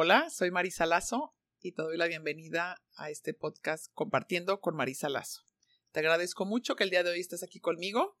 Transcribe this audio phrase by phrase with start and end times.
[0.00, 5.08] Hola, soy Marisa Lazo y te doy la bienvenida a este podcast Compartiendo con Marisa
[5.08, 5.42] Lazo.
[5.90, 8.16] Te agradezco mucho que el día de hoy estés aquí conmigo.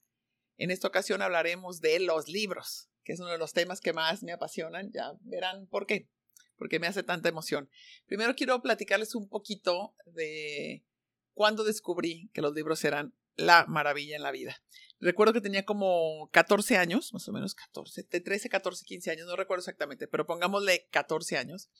[0.56, 4.24] En esta ocasión hablaremos de los libros, que es uno de los temas que más
[4.24, 4.90] me apasionan.
[4.90, 6.08] Ya verán por qué,
[6.56, 7.70] porque me hace tanta emoción.
[8.06, 10.84] Primero quiero platicarles un poquito de
[11.32, 14.60] cuando descubrí que los libros eran la maravilla en la vida.
[15.00, 19.26] Recuerdo que tenía como 14 años, más o menos 14, de 13, 14, 15 años,
[19.26, 21.70] no recuerdo exactamente, pero pongámosle 14 años,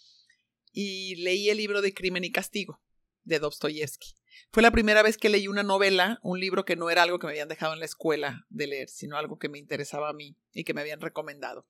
[0.73, 2.81] y leí el libro de Crimen y Castigo
[3.25, 4.15] de Dostoyevsky.
[4.53, 7.27] Fue la primera vez que leí una novela, un libro que no era algo que
[7.27, 10.37] me habían dejado en la escuela de leer, sino algo que me interesaba a mí
[10.53, 11.67] y que me habían recomendado.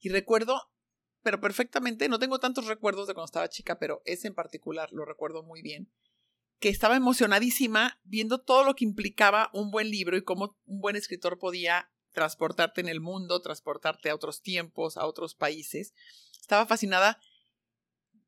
[0.00, 0.60] Y recuerdo,
[1.22, 5.04] pero perfectamente, no tengo tantos recuerdos de cuando estaba chica, pero ese en particular lo
[5.04, 5.90] recuerdo muy bien
[6.58, 10.96] que estaba emocionadísima viendo todo lo que implicaba un buen libro y cómo un buen
[10.96, 15.92] escritor podía transportarte en el mundo, transportarte a otros tiempos, a otros países.
[16.40, 17.20] Estaba fascinada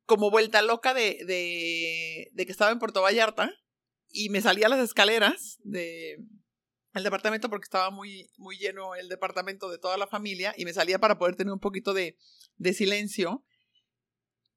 [0.05, 3.51] como vuelta loca de, de, que estaba en Puerto Vallarta
[4.09, 6.17] y me salía a las escaleras de
[6.93, 10.73] el departamento porque estaba muy, muy lleno el departamento de toda la familia y me
[10.73, 12.17] salía para poder tener un poquito de,
[12.55, 13.45] de silencio.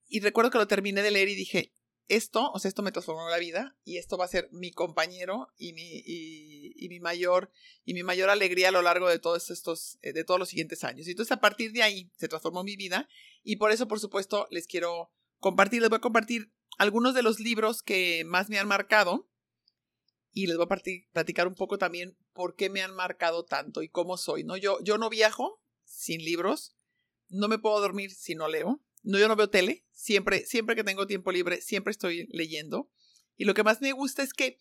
[0.09, 1.73] Y recuerdo que lo terminé de leer y dije,
[2.11, 5.48] esto, o sea, esto me transformó la vida y esto va a ser mi compañero
[5.56, 7.53] y mi, y, mi mayor
[7.84, 10.83] y mi mayor alegría a lo largo de todos estos, eh, de todos los siguientes
[10.83, 11.06] años.
[11.06, 13.08] Y entonces a partir de ahí se transformó mi vida
[13.44, 17.38] y por eso, por supuesto, les quiero compartir, les voy a compartir algunos de los
[17.38, 19.31] libros que más me han marcado
[20.33, 23.88] y les voy a platicar un poco también por qué me han marcado tanto y
[23.88, 24.56] cómo soy, ¿no?
[24.56, 26.77] Yo, yo no viajo sin libros,
[27.28, 30.84] no me puedo dormir si no leo, no, yo no veo tele, siempre, siempre que
[30.84, 32.91] tengo tiempo libre, siempre estoy leyendo.
[33.37, 34.59] Y lo que más me gusta es que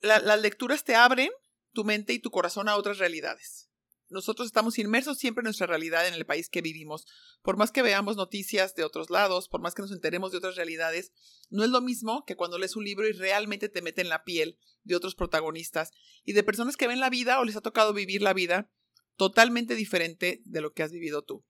[0.00, 1.30] las lecturas te abren
[1.72, 3.66] tu mente y tu corazón a otras realidades.
[4.08, 7.06] Nosotros estamos inmersos siempre en nuestra realidad en el país que vivimos.
[7.42, 10.54] Por más que veamos noticias de otros lados, por más que nos enteremos de otras
[10.54, 11.12] realidades,
[11.50, 14.22] no es lo mismo que cuando lees un libro y realmente te mete en la
[14.22, 15.90] piel de otros protagonistas
[16.24, 18.70] y de personas que ven la vida o les ha tocado vivir la vida
[19.16, 21.44] totalmente diferente de lo que has vivido tú.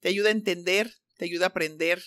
[0.00, 2.02] Te ayuda a entender, te ayuda a aprender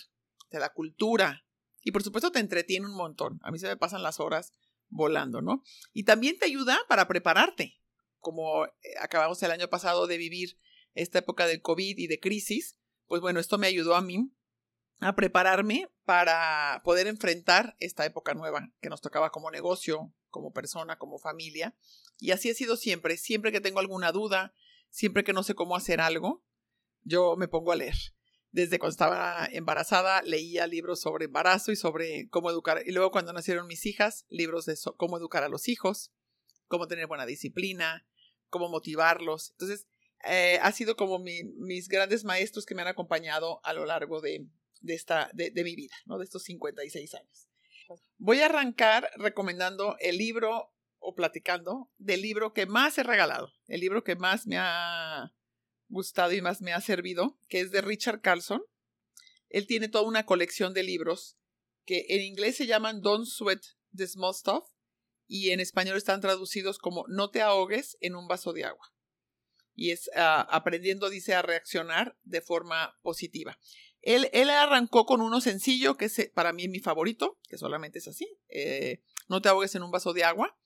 [0.50, 1.44] de la cultura
[1.82, 3.38] y por supuesto te entretiene un montón.
[3.42, 4.52] A mí se me pasan las horas
[4.88, 5.62] volando, ¿no?
[5.92, 7.80] Y también te ayuda para prepararte,
[8.18, 10.58] como eh, acabamos el año pasado de vivir
[10.94, 14.32] esta época del COVID y de crisis, pues bueno, esto me ayudó a mí
[14.98, 20.98] a prepararme para poder enfrentar esta época nueva que nos tocaba como negocio, como persona,
[20.98, 21.76] como familia.
[22.18, 23.16] Y así ha sido siempre.
[23.16, 24.54] Siempre que tengo alguna duda,
[24.90, 26.44] siempre que no sé cómo hacer algo,
[27.02, 28.15] yo me pongo a leer
[28.56, 32.82] desde cuando estaba embarazada leía libros sobre embarazo y sobre cómo educar.
[32.86, 36.10] Y luego cuando nacieron mis hijas, libros de cómo educar a los hijos,
[36.66, 38.06] cómo tener buena disciplina,
[38.48, 39.50] cómo motivarlos.
[39.50, 39.86] Entonces,
[40.24, 44.46] eh, ha sido como mis grandes maestros que me han acompañado a lo largo de,
[44.86, 46.16] esta, de, de, mi vida, ¿no?
[46.16, 47.48] de estos 56 años.
[48.16, 53.80] Voy a arrancar recomendando el libro o platicando del libro que más he regalado, el
[53.80, 55.30] libro que más me ha
[55.88, 58.62] gustado y más me ha servido, que es de Richard Carlson.
[59.48, 61.36] Él tiene toda una colección de libros
[61.84, 63.62] que en inglés se llaman Don't Sweat
[63.94, 64.64] the Small Stuff
[65.28, 68.92] y en español están traducidos como No te ahogues en un vaso de agua.
[69.74, 73.58] Y es ah, aprendiendo, dice, a reaccionar de forma positiva.
[74.00, 78.08] Él, él, arrancó con uno sencillo, que es para mí mi favorito, que solamente es
[78.08, 78.38] así.
[78.48, 80.56] Eh, no te ahogues en un vaso de agua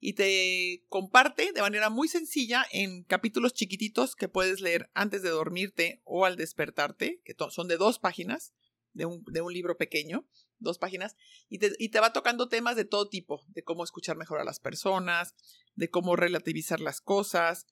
[0.00, 5.28] y te comparte de manera muy sencilla en capítulos chiquititos que puedes leer antes de
[5.28, 8.54] dormirte o al despertarte, que son de dos páginas,
[8.94, 10.26] de un, de un libro pequeño,
[10.58, 11.16] dos páginas,
[11.48, 14.44] y te, y te, va tocando temas de todo tipo, de cómo escuchar mejor a
[14.44, 15.34] las personas,
[15.74, 17.66] de cómo relativizar las cosas,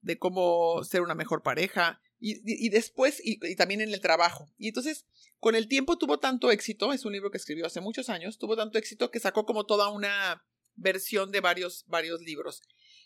[0.00, 4.50] de cómo ser una mejor pareja, y, y después, y, y, también en el trabajo.
[4.56, 5.04] Y entonces,
[5.38, 8.56] con el tiempo tuvo tanto éxito, es un libro que escribió hace muchos años, tuvo
[8.56, 10.42] tanto éxito que sacó como toda una
[10.76, 12.62] versión de varios, varios libros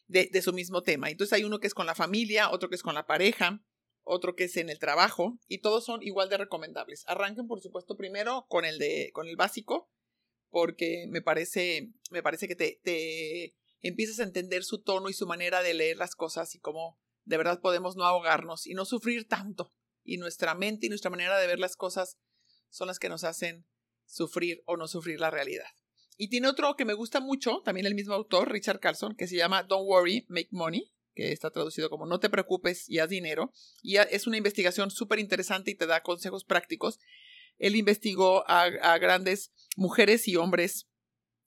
[0.06, 1.10] de, de su mismo tema.
[1.10, 3.62] Entonces hay uno que es con la familia, otro que es con la pareja,
[4.03, 7.04] otro que es en el trabajo, y todos son igual de recomendables.
[7.06, 9.91] Arranquen, por supuesto, primero con el de, con el básico,
[10.50, 15.27] porque me parece, me parece que te, te empiezas a entender su tono y su
[15.27, 19.28] manera de leer las cosas y cómo de verdad podemos no ahogarnos y no sufrir
[19.28, 19.72] tanto.
[20.03, 22.18] Y nuestra mente y nuestra manera de ver las cosas
[22.68, 23.66] son las que nos hacen
[24.06, 25.68] sufrir o no sufrir la realidad.
[26.22, 29.37] Y tiene otro que me gusta mucho, también el mismo autor, Richard Carlson, que se
[29.37, 33.55] llama Don't Worry, Make Money, que está traducido como No te preocupes y haz dinero.
[33.81, 36.99] Y es una investigación súper interesante y te da consejos prácticos.
[37.57, 40.89] Él investigó a, a grandes mujeres y hombres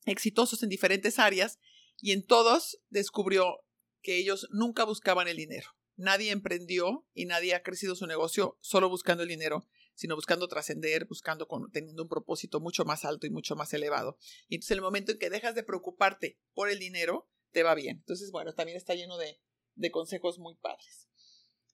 [0.05, 1.59] exitosos en diferentes áreas
[2.01, 3.59] y en todos descubrió
[4.01, 5.67] que ellos nunca buscaban el dinero.
[5.97, 11.05] Nadie emprendió y nadie ha crecido su negocio solo buscando el dinero, sino buscando trascender,
[11.05, 14.17] buscando teniendo un propósito mucho más alto y mucho más elevado.
[14.47, 17.97] Y entonces el momento en que dejas de preocuparte por el dinero, te va bien.
[17.97, 19.39] Entonces, bueno, también está lleno de,
[19.75, 21.07] de consejos muy padres.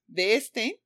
[0.07, 0.83] De este,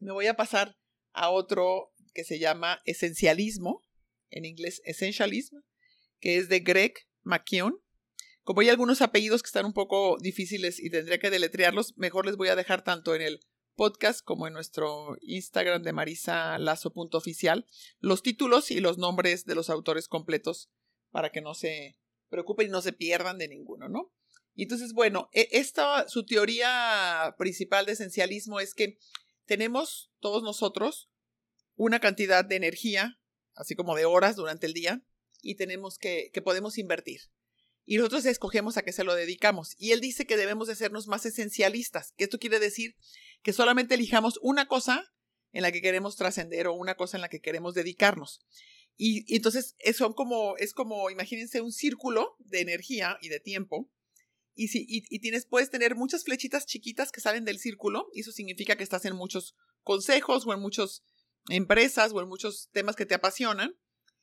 [0.00, 0.76] me voy a pasar
[1.12, 3.82] a otro que se llama Esencialismo,
[4.30, 5.56] en inglés Essentialism,
[6.20, 7.80] que es de Greg McKeown.
[8.42, 12.36] Como hay algunos apellidos que están un poco difíciles y tendría que deletrearlos, mejor les
[12.36, 13.40] voy a dejar tanto en el
[13.78, 17.64] podcast como en nuestro Instagram de Marisa Lazo.oficial
[18.00, 20.68] los títulos y los nombres de los autores completos
[21.12, 21.96] para que no se
[22.28, 24.12] preocupen y no se pierdan de ninguno, ¿no?
[24.56, 28.98] Y entonces, bueno, e, esta, su teoría principal de esencialismo es que
[29.46, 31.08] tenemos todos nosotros
[31.76, 33.20] una cantidad de energía,
[33.54, 35.04] así como de horas durante el día,
[35.40, 37.20] y tenemos que, que podemos invertir.
[37.84, 39.76] Y nosotros escogemos a qué se lo dedicamos.
[39.78, 42.96] Y él dice que debemos de sernos más esencialistas, que esto quiere decir
[43.42, 45.04] que solamente elijamos una cosa
[45.52, 48.40] en la que queremos trascender o una cosa en la que queremos dedicarnos.
[48.96, 53.90] Y, entonces eso como, es como, imagínense un círculo de energía y de tiempo.
[54.54, 58.32] Y, si, y, tienes, puedes tener muchas flechitas chiquitas que salen del círculo, y eso
[58.32, 59.54] significa que estás en muchos
[59.84, 61.04] consejos o en muchas
[61.48, 63.78] empresas o en muchos temas que te apasionan.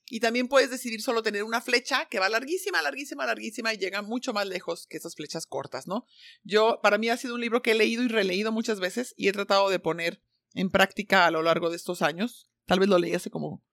[0.08, 4.02] Y también puedes decidir solo tener una flecha que va larguísima, larguísima, larguísima y llega
[4.02, 6.06] mucho más lejos que esas flechas cortas, ¿no?
[6.44, 9.28] Yo, para mí ha sido un libro que he leído y releído muchas veces y
[9.28, 10.22] he tratado de poner
[10.54, 12.50] en práctica a lo largo de estos años.
[12.66, 13.64] Tal vez lo leí hace como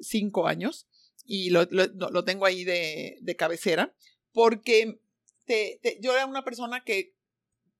[0.00, 0.86] cinco años
[1.24, 3.94] y lo, lo, tengo ahí de, de cabecera
[4.32, 5.00] porque
[5.46, 7.14] te, yo era una persona que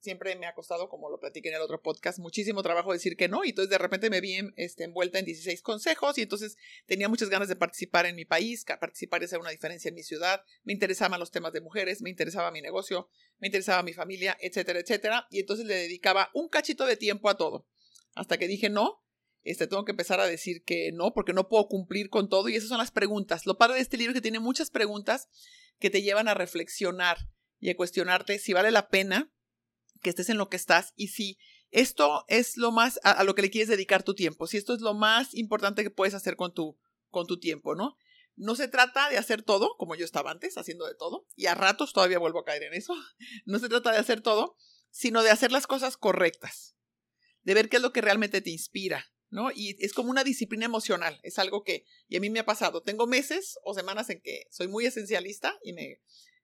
[0.01, 3.29] siempre me ha costado, como lo platiqué en el otro podcast, muchísimo trabajo decir que
[3.29, 3.45] no.
[3.45, 6.57] Y entonces de repente me vi este, envuelta en 16 consejos y entonces
[6.87, 10.03] tenía muchas ganas de participar en mi país, participar y hacer una diferencia en mi
[10.03, 10.43] ciudad.
[10.65, 13.09] Me interesaban los temas de mujeres, me interesaba mi negocio,
[13.39, 15.27] me interesaba mi familia, etcétera, etcétera.
[15.31, 17.67] Y entonces le dedicaba un cachito de tiempo a todo.
[18.15, 19.05] Hasta que dije no.
[19.43, 22.49] Este, tengo que empezar a decir que no, porque no puedo cumplir con todo.
[22.49, 23.47] Y esas son las preguntas.
[23.47, 25.29] Lo padre de este libro es que tiene muchas preguntas
[25.79, 27.17] que te llevan a reflexionar
[27.59, 29.33] y a cuestionarte si vale la pena
[30.01, 31.39] que estés en lo que estás y si
[31.71, 34.81] esto es lo más a, lo que le quieres dedicar tu tiempo, si esto es
[34.81, 36.79] lo más importante que puedes hacer con tu,
[37.11, 37.97] con tu tiempo, ¿no?
[38.37, 41.55] No se trata de hacer todo, como yo estaba antes, haciendo de todo, y a
[41.55, 42.95] ratos todavía vuelvo a caer en eso.
[43.45, 44.57] No se trata de hacer todo,
[44.91, 46.75] sino de hacer las cosas correctas,
[47.43, 49.51] de ver qué es lo que realmente te inspira, ¿no?
[49.53, 52.83] Y es como una disciplina emocional, es algo que, y a mí me ha pasado,
[52.83, 56.01] tengo meses o semanas en que soy muy esencialista y me,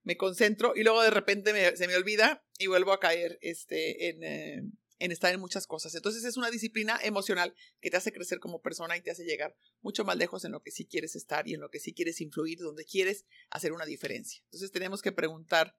[0.07, 4.23] me concentro y luego de repente se me olvida y vuelvo a caer este, en,
[4.23, 4.63] eh,
[5.01, 5.97] en estar en muchas cosas.
[5.97, 9.57] Entonces es una disciplina emocional que te hace crecer como persona y te hace llegar
[9.81, 12.21] mucho más lejos en lo que sí quieres estar y en lo que sí quieres
[12.21, 14.41] influir, donde quieres hacer una diferencia.
[14.45, 15.77] Entonces tenemos que preguntar,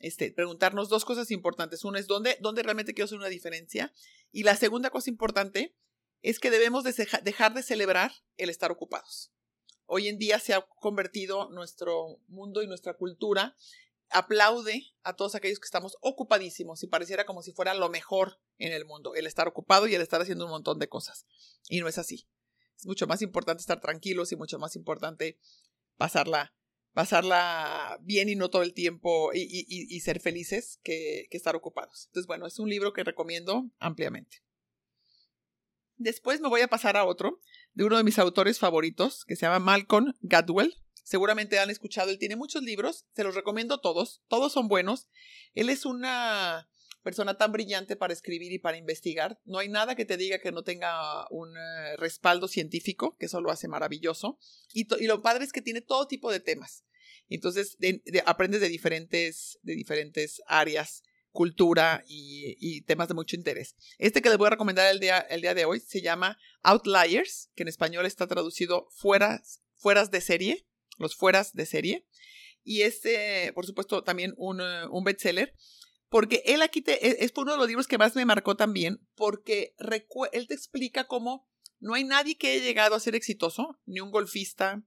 [0.00, 1.84] este, preguntarnos dos cosas importantes.
[1.84, 3.92] Una es dónde, dónde realmente quiero hacer una diferencia.
[4.32, 5.76] Y la segunda cosa importante
[6.22, 9.35] es que debemos dejar de celebrar el estar ocupados
[9.86, 13.56] hoy en día se ha convertido nuestro mundo y nuestra cultura
[14.10, 18.72] aplaude a todos aquellos que estamos ocupadísimos y pareciera como si fuera lo mejor en
[18.72, 21.26] el mundo, el estar ocupado y el estar haciendo un montón de cosas.
[21.68, 22.28] Y no es así.
[22.76, 25.38] Es mucho más importante estar tranquilos y mucho más importante
[25.96, 26.54] pasarla,
[26.92, 32.06] pasarla bien y no todo el tiempo y, ser felices que, que estar ocupados.
[32.06, 34.42] Entonces, bueno, es un libro que recomiendo ampliamente.
[35.96, 37.40] Después me voy a pasar a otro
[37.76, 40.74] de uno de mis autores favoritos, que se llama Malcolm Gadwell.
[41.04, 45.08] Seguramente han escuchado, él tiene muchos libros, se los recomiendo todos, todos son buenos.
[45.54, 46.68] Él es una
[47.02, 49.38] persona tan brillante para escribir y para investigar.
[49.44, 53.42] No hay nada que te diga que no tenga un eh, respaldo científico, que eso
[53.42, 54.38] lo hace maravilloso.
[54.72, 56.84] Y, lo padre es que tiene todo tipo de temas.
[57.28, 57.76] Entonces
[58.24, 61.02] aprendes de diferentes, de diferentes áreas
[61.36, 63.76] cultura y, temas de mucho interés.
[63.98, 67.50] Este que les voy a recomendar el día, el día de hoy se llama Outliers,
[67.54, 70.66] que en español está traducido fueras, fueras de serie,
[70.98, 72.06] los fueras de serie.
[72.64, 75.54] Y este, por supuesto, también un, uh, un bestseller.
[76.08, 79.06] Porque él aquí te, e, es uno de los libros que más me marcó también,
[79.14, 79.74] porque
[80.32, 81.46] él te explica cómo
[81.80, 84.82] no hay nadie que haya llegado a ser exitoso, ni un golfista,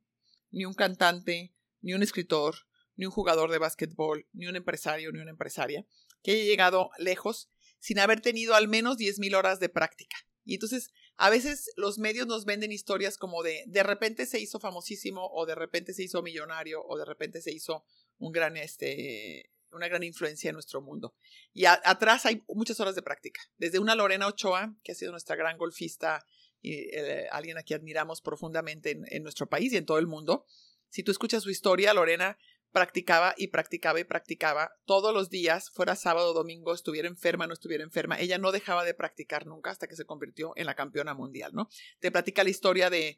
[0.50, 2.56] ni un cantante, ni un escritor,
[2.96, 5.86] ni un jugador de básquetbol, ni un empresario, ni una empresaria,
[6.23, 7.49] que haya llegado lejos
[7.79, 10.17] sin haber tenido al menos 10.000 horas de práctica.
[10.43, 14.59] Y entonces, a veces los medios nos venden historias como de de repente se hizo
[14.59, 17.83] famosísimo o de repente se hizo millonario o de repente se hizo
[18.17, 21.13] un gran este una gran influencia en nuestro mundo.
[21.53, 23.41] Y atrás hay muchas horas de práctica.
[23.57, 26.25] Desde una Lorena Ochoa, que ha sido nuestra gran golfista
[26.61, 30.07] y eh, alguien a quien admiramos profundamente en, en nuestro país y en todo el
[30.07, 30.45] mundo.
[30.89, 32.39] Si tú escuchas su historia, Lorena
[32.71, 37.83] practicaba y practicaba y practicaba todos los días, fuera sábado domingo, estuviera enferma, no estuviera
[37.83, 38.19] enferma.
[38.19, 41.69] Ella no dejaba de practicar nunca hasta que se convirtió en la campeona mundial, ¿no?
[41.99, 43.17] Te platica la historia de,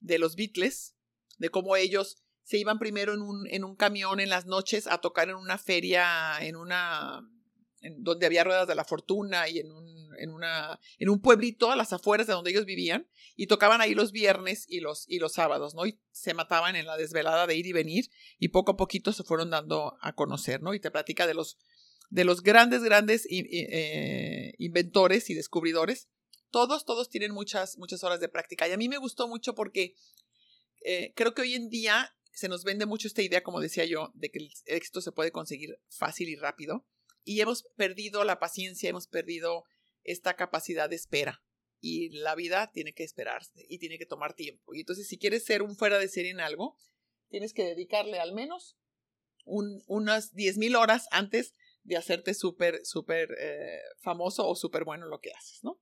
[0.00, 0.94] de los Beatles,
[1.38, 4.98] de cómo ellos se iban primero en un, en un camión en las noches a
[4.98, 7.28] tocar en una feria, en una
[7.98, 11.76] donde había ruedas de la fortuna y en un, en, una, en un pueblito a
[11.76, 15.32] las afueras de donde ellos vivían, y tocaban ahí los viernes y los, y los
[15.32, 15.86] sábados, ¿no?
[15.86, 19.24] Y se mataban en la desvelada de ir y venir, y poco a poquito se
[19.24, 20.74] fueron dando a conocer, ¿no?
[20.74, 21.58] Y te platica de los,
[22.10, 26.08] de los grandes, grandes eh, inventores y descubridores.
[26.50, 28.68] Todos, todos tienen muchas, muchas horas de práctica.
[28.68, 29.94] Y a mí me gustó mucho porque
[30.84, 34.10] eh, creo que hoy en día se nos vende mucho esta idea, como decía yo,
[34.14, 36.86] de que el éxito se puede conseguir fácil y rápido
[37.24, 39.64] y hemos perdido la paciencia, hemos perdido
[40.04, 41.42] esta capacidad de espera.
[41.80, 44.74] Y la vida tiene que esperarse y tiene que tomar tiempo.
[44.74, 46.76] Y entonces, si quieres ser un fuera de serie en algo,
[47.28, 48.76] tienes que dedicarle al menos
[49.44, 55.10] un, unas 10.000 horas antes de hacerte súper, súper eh, famoso o súper bueno en
[55.10, 55.80] lo que haces, ¿no?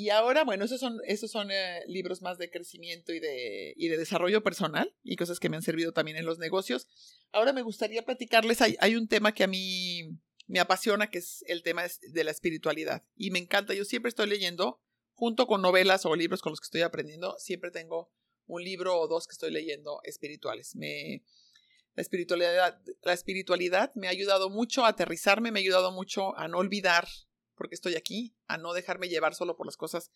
[0.00, 3.88] Y ahora, bueno, esos son, esos son eh, libros más de crecimiento y de, y
[3.88, 6.88] de desarrollo personal y cosas que me han servido también en los negocios.
[7.32, 11.44] Ahora me gustaría platicarles, hay, hay un tema que a mí me apasiona, que es
[11.48, 13.04] el tema de la espiritualidad.
[13.14, 14.80] Y me encanta, yo siempre estoy leyendo,
[15.12, 18.10] junto con novelas o libros con los que estoy aprendiendo, siempre tengo
[18.46, 20.76] un libro o dos que estoy leyendo espirituales.
[20.76, 21.22] Me,
[21.94, 26.48] la espiritualidad, la espiritualidad me ha ayudado mucho a aterrizarme, me ha ayudado mucho a
[26.48, 27.06] no olvidar
[27.60, 30.10] porque estoy aquí, a no dejarme llevar solo por las cosas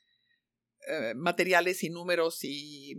[0.89, 2.97] eh, materiales y números y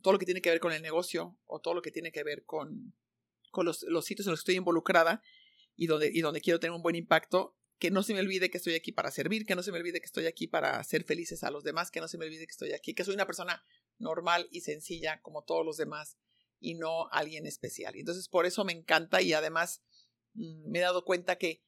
[0.00, 2.24] todo lo que tiene que ver con el negocio o todo lo que tiene que
[2.24, 2.94] ver con,
[3.50, 5.22] con los, los, sitios en los que estoy involucrada
[5.76, 8.56] y donde, y donde quiero tener un buen impacto, que no se me olvide que
[8.56, 11.44] estoy aquí para servir, que no se me olvide que estoy aquí para hacer felices
[11.44, 13.62] a los demás, que no se me olvide que estoy aquí, que soy una persona
[13.98, 16.16] normal y sencilla como todos los demás
[16.60, 17.94] y no alguien especial.
[17.94, 19.82] Entonces por eso me encanta y además
[20.32, 21.62] mm, me he dado cuenta que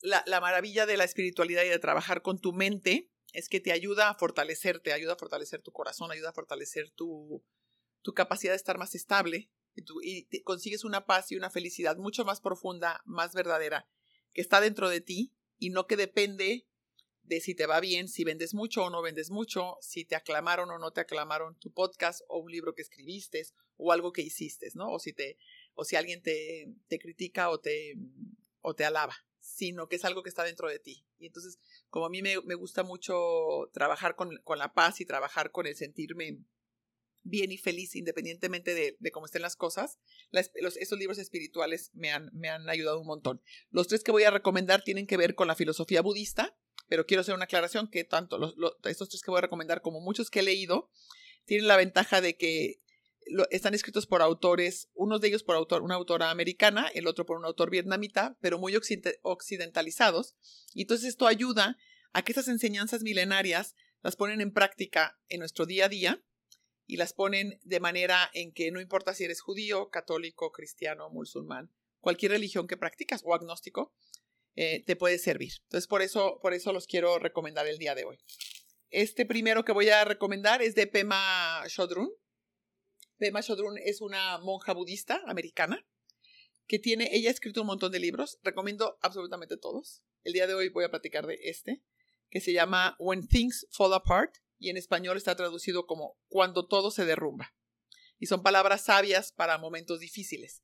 [0.00, 4.08] la, maravilla de la espiritualidad y de trabajar con tu mente es que te ayuda
[4.08, 7.44] a fortalecerte, ayuda a fortalecer tu corazón, ayuda a fortalecer tu,
[8.02, 12.24] tu capacidad de estar más estable y, y consigues una paz y una felicidad mucho
[12.24, 13.88] más profunda, más verdadera,
[14.32, 16.66] que está dentro de ti y no que depende
[17.22, 20.70] de si te va bien, si vendes mucho o no vendes mucho, si te aclamaron
[20.70, 23.42] o no te aclamaron tu podcast o un libro que escribiste
[23.76, 24.90] o algo que hiciste, ¿no?
[24.90, 25.36] O si te
[25.74, 27.96] o si alguien te, te critica o te
[28.62, 29.14] o te alaba
[29.48, 31.04] sino que es algo que está dentro de ti.
[31.18, 35.66] Y entonces, como a mí me, gusta mucho trabajar con, la paz y trabajar con
[35.66, 36.38] el sentirme
[37.22, 39.98] bien y feliz independientemente de, cómo estén las cosas,
[40.30, 43.42] los, esos libros espirituales me han, me han ayudado un montón.
[43.70, 46.56] Los tres que voy a recomendar tienen que ver con la filosofía budista,
[46.88, 50.00] pero quiero hacer una aclaración que tanto los, estos tres que voy a recomendar como
[50.00, 50.90] muchos que he leído
[51.46, 52.80] tienen la ventaja de que
[53.50, 57.38] están escritos por autores, unos de ellos por autor, una autora americana, el otro por
[57.38, 58.74] un autor vietnamita, pero muy
[59.22, 60.36] occidentalizados.
[60.74, 61.76] Y entonces esto ayuda
[62.12, 66.24] a que esas enseñanzas milenarias las ponen en práctica en nuestro día a día
[66.86, 71.70] y las ponen de manera en que no importa si eres judío, católico, cristiano, musulmán,
[72.00, 73.92] cualquier religión que practicas o agnóstico,
[74.56, 75.52] eh, te puede servir.
[75.64, 78.18] Entonces por eso, por eso los quiero recomendar el día de hoy.
[78.90, 82.10] Este primero que voy a recomendar es de Pema Chodrun.
[83.18, 85.84] Pema Chodron es una monja budista americana
[86.66, 90.02] que tiene, ella ha escrito un montón de libros, recomiendo absolutamente todos.
[90.22, 91.82] El día de hoy voy a platicar de este,
[92.30, 96.90] que se llama When Things Fall Apart y en español está traducido como Cuando todo
[96.90, 97.54] se derrumba.
[98.18, 100.62] Y son palabras sabias para momentos difíciles.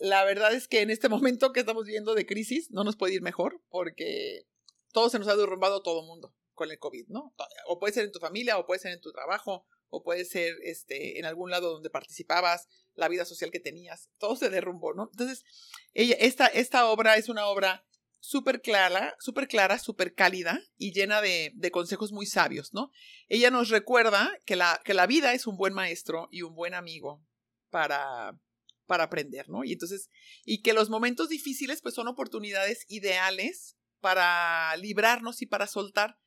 [0.00, 3.14] La verdad es que en este momento que estamos viviendo de crisis no nos puede
[3.14, 4.48] ir mejor porque
[4.92, 7.34] todo se nos ha derrumbado todo el mundo con el COVID, ¿no?
[7.66, 10.56] O puede ser en tu familia, o puede ser en tu trabajo, o puede ser
[10.62, 15.08] este, en algún lado donde participabas, la vida social que tenías, todo se derrumbó, ¿no?
[15.12, 15.44] Entonces,
[15.92, 17.84] ella, esta, esta obra es una obra
[18.20, 22.90] súper clara, súper clara, súper cálida y llena de, de, consejos muy sabios, ¿no?
[23.28, 26.74] Ella nos recuerda que la, que la vida es un buen maestro y un buen
[26.74, 27.22] amigo
[27.70, 28.38] para,
[28.86, 29.64] para aprender, ¿no?
[29.64, 30.08] Y entonces,
[30.44, 36.18] y que los momentos difíciles pues son oportunidades ideales para librarnos y para soltar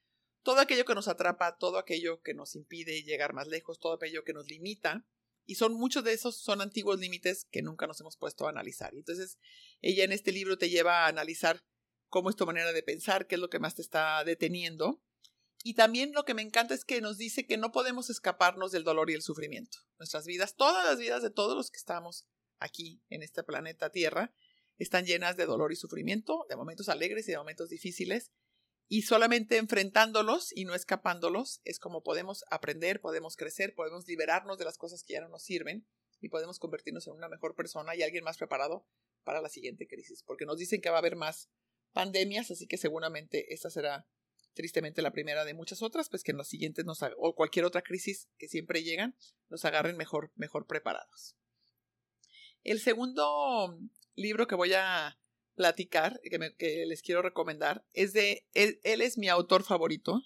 [0.47, 4.23] todo aquello que nos atrapa, todo aquello que nos impide llegar más lejos, todo aquello
[4.23, 5.05] que nos limita.
[5.45, 8.95] Y son muchos de esos son antiguos límites que nunca nos hemos puesto a analizar.
[8.95, 9.39] Entonces,
[9.81, 11.65] ella en este libro te lleva a analizar
[12.07, 15.03] cómo es tu manera de pensar, qué es lo que más te está deteniendo.
[15.65, 18.85] Y también lo que me encanta es que nos dice que no podemos escaparnos del
[18.85, 19.79] dolor y el sufrimiento.
[19.99, 22.25] Nuestras vidas, todas las vidas de todos los que estamos
[22.59, 24.33] aquí en este planeta Tierra,
[24.77, 28.31] están llenas de dolor y sufrimiento, de momentos alegres y de momentos difíciles.
[28.89, 34.65] Y solamente enfrentándolos y no escapándolos es como podemos aprender, podemos crecer, podemos liberarnos de
[34.65, 35.85] las cosas que ya no nos sirven
[36.21, 38.85] y podemos convertirnos en una mejor persona y alguien más preparado
[39.23, 41.49] para la siguiente crisis, porque nos dicen que va a haber más
[41.91, 44.07] pandemias, así que seguramente esta será
[44.53, 47.81] tristemente la primera de muchas otras, pues que en las siguientes nos o cualquier otra
[47.81, 49.15] crisis que siempre llegan,
[49.49, 51.35] nos agarren mejor, mejor preparados.
[52.63, 53.77] El segundo
[54.15, 55.19] libro que voy a
[55.57, 60.21] platicar, que, les quiero recomendar, es de, él, es mi autor favorito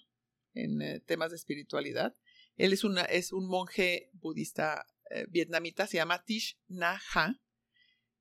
[0.54, 2.14] en eh, temas de espiritualidad.
[2.56, 7.40] Él es, una, es un monje budista eh, vietnamita, se llama Tish Na Ha.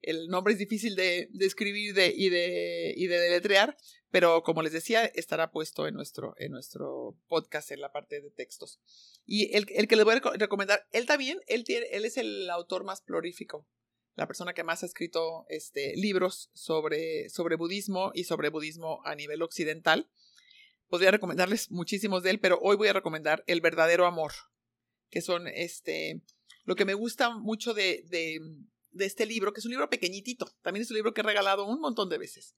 [0.02, 3.78] El nombre es difícil de, escribir y, de, y de deletrear,
[4.10, 8.32] pero como les decía, estará puesto en nuestro, en nuestro podcast en la parte de
[8.32, 8.80] textos.
[9.26, 12.50] Y el, el que les voy a recomendar, él también, él, tiene, él es el
[12.50, 13.68] autor más prolífico
[14.16, 19.16] la persona que más ha escrito este, libros sobre, sobre budismo y sobre budismo a
[19.16, 20.10] nivel occidental.
[20.90, 24.34] Podría recomendarles muchísimos de él, pero hoy voy a recomendar El verdadero amor,
[25.10, 26.22] que son este,
[26.66, 30.84] lo que me gusta mucho de, de, este libro, que es un libro pequeñitito, también
[30.84, 32.56] es un libro que he regalado un montón de veces.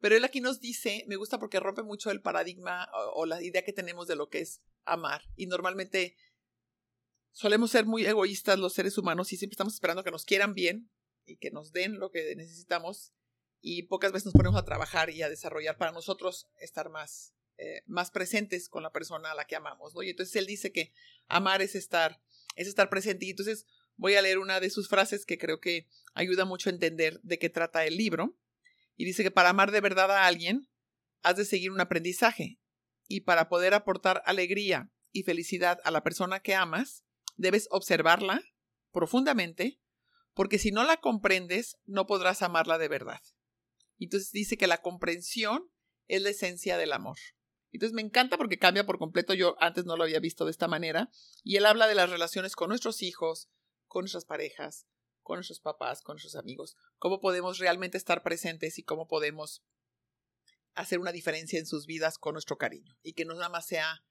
[0.00, 3.64] Pero él aquí nos dice, me gusta porque rompe mucho el paradigma o la idea
[3.64, 5.22] que tenemos de lo que es amar.
[5.36, 6.16] Y normalmente
[7.32, 10.90] solemos ser muy egoístas los seres humanos y siempre estamos esperando que nos quieran bien
[11.26, 13.12] y que nos den lo que necesitamos
[13.60, 17.82] y pocas veces nos ponemos a trabajar y a desarrollar para nosotros estar más, eh,
[17.86, 20.02] más presentes con la persona a la que amamos, ¿no?
[20.02, 20.92] Y entonces él dice que
[21.26, 22.20] amar es estar,
[22.54, 23.66] es estar presente y entonces
[23.96, 27.38] voy a leer una de sus frases que creo que ayuda mucho a entender de
[27.38, 28.36] qué trata el libro
[28.96, 30.68] y dice que para amar de verdad a alguien
[31.22, 32.58] has de seguir un aprendizaje
[33.08, 37.04] y para poder aportar alegría y felicidad a la persona que amas,
[37.36, 38.42] debes observarla
[38.92, 39.80] profundamente
[40.36, 43.22] porque si no la comprendes, no podrás amarla de verdad.
[43.98, 45.70] Entonces dice que la comprensión
[46.08, 47.16] es la esencia del amor.
[47.72, 50.68] Entonces me encanta porque cambia por completo, yo antes no lo había visto de esta
[50.68, 51.10] manera,
[51.42, 53.48] y él habla de las relaciones con nuestros hijos,
[53.86, 54.86] con nuestras parejas,
[55.22, 59.62] con nuestros papás, con nuestros amigos, cómo podemos realmente estar presentes y cómo podemos
[60.74, 64.04] hacer una diferencia en sus vidas con nuestro cariño y que no nada más sea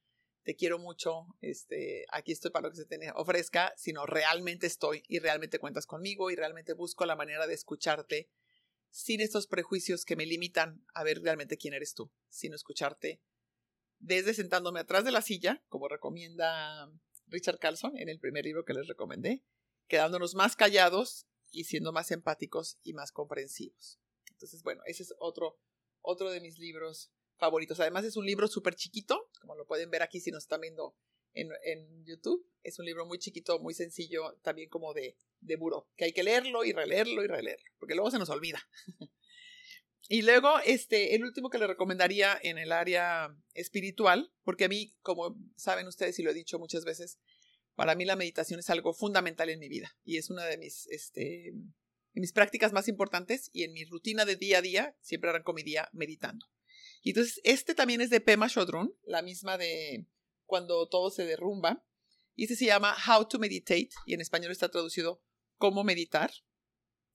[0.45, 5.03] te quiero mucho, este, aquí estoy para lo que se te ofrezca, sino realmente estoy
[5.07, 8.29] y realmente cuentas conmigo y realmente busco la manera de escucharte
[8.91, 13.23] sin estos prejuicios que me limitan a ver realmente quién eres tú, sino escucharte
[13.97, 16.91] desde sentándome atrás de la silla, como recomienda
[17.25, 19.43] Richard Carlson en el primer libro que les recomendé,
[19.87, 23.99] quedándonos más callados y siendo más empáticos y más comprensivos.
[24.29, 25.59] Entonces, bueno, ese es otro,
[26.01, 27.79] otro de mis libros favoritos.
[27.79, 30.95] Además es un libro súper chiquito, como lo pueden ver aquí si nos están viendo
[31.33, 32.47] en, en, YouTube.
[32.63, 36.23] Es un libro muy chiquito, muy sencillo, también como de, de buró, que hay que
[36.23, 38.59] leerlo y releerlo y releerlo, porque luego se nos olvida.
[40.09, 44.95] y luego, este, el último que le recomendaría en el área espiritual, porque a mí,
[45.01, 47.19] como saben ustedes y lo he dicho muchas veces,
[47.75, 50.87] para mí la meditación es algo fundamental en mi vida y es una de mis,
[50.87, 51.53] este,
[52.13, 55.61] mis prácticas más importantes y en mi rutina de día a día siempre arranco mi
[55.61, 56.47] día meditando.
[57.05, 60.07] Y entonces, este también es de Pema Chodron, la misma de
[60.45, 61.85] cuando todo se derrumba.
[62.33, 65.21] Y este se llama How to Meditate, y en español está traducido
[65.57, 66.31] Cómo meditar.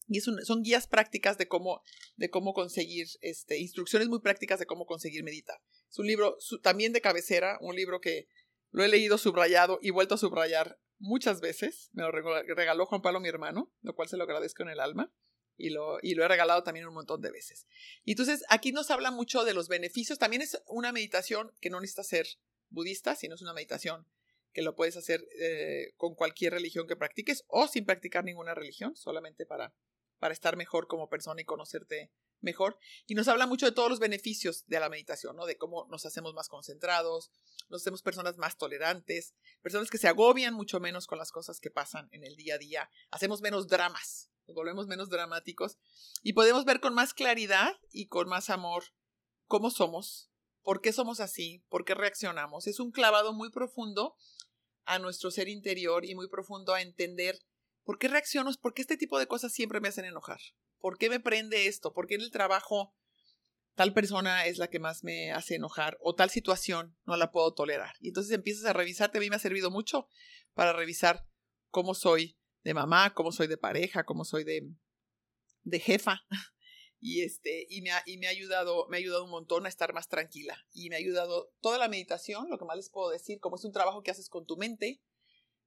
[0.07, 1.83] Y son guías prácticas de cómo,
[2.15, 5.61] de cómo conseguir, este, instrucciones muy prácticas de cómo conseguir meditar.
[5.91, 8.29] Es un libro también de cabecera, un libro que
[8.71, 11.91] lo he leído subrayado y vuelto a subrayar muchas veces.
[11.95, 15.13] Me lo regaló Juan Pablo, mi hermano, lo cual se lo agradezco en el alma
[15.61, 17.67] y lo, he regalado también un montón de veces.
[18.05, 20.19] Y entonces aquí nos habla mucho de los beneficios.
[20.19, 22.27] También es una meditación que no necesita ser
[22.71, 24.07] budista, sino es una meditación
[24.53, 28.97] que lo puedes hacer eh, con cualquier religión que practiques o sin practicar ninguna religión,
[28.97, 29.75] solamente para,
[30.19, 32.79] para estar mejor como persona y conocerte mejor.
[33.07, 35.47] Y nos habla mucho de todos los beneficios de la meditación, ¿no?
[35.47, 37.31] De cómo nos hacemos más concentrados,
[37.69, 41.71] nos hacemos personas más tolerantes, personas que se agobian mucho menos con las cosas que
[41.71, 45.79] pasan en el día a día, hacemos menos dramas, volvemos menos dramáticos
[46.23, 48.85] y podemos ver con más claridad y con más amor
[49.47, 50.31] cómo somos,
[50.63, 52.67] por qué somos así, por qué reaccionamos.
[52.67, 54.17] Es un clavado muy profundo
[54.85, 57.39] a nuestro ser interior y muy profundo a entender
[57.85, 60.41] por qué reacciono, por qué este tipo de cosas siempre me hacen enojar,
[60.79, 62.95] por qué me prende esto, por qué en el trabajo
[63.75, 67.55] tal persona es la que más me hace enojar o tal situación no la puedo
[67.55, 67.95] tolerar.
[68.01, 70.07] Y entonces empiezas a revisarte, a mí me ha servido mucho
[70.55, 71.27] para revisar
[71.71, 74.69] cómo soy de mamá, cómo soy de pareja, cómo soy de,
[75.63, 76.23] de jefa.
[77.03, 79.71] Y, este, y, me ha, y me, ha ayudado, me ha ayudado un montón a
[79.71, 80.67] estar más tranquila.
[80.71, 83.65] Y me ha ayudado toda la meditación, lo que más les puedo decir, como es
[83.65, 85.01] un trabajo que haces con tu mente,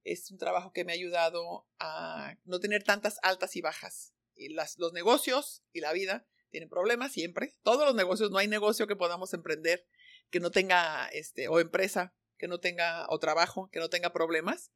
[0.03, 4.13] es un trabajo que me ha ayudado a no tener tantas altas y bajas.
[4.35, 7.55] Y las, los negocios y la vida tienen problemas siempre.
[7.63, 9.87] Todos los negocios, no hay negocio que podamos emprender
[10.29, 14.71] que no tenga, este, o empresa, que no tenga, o trabajo, que no tenga problemas.